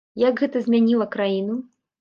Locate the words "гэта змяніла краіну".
0.43-1.63